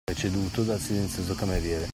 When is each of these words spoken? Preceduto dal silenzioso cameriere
Preceduto 0.03 0.63
dal 0.63 0.79
silenzioso 0.79 1.35
cameriere 1.35 1.87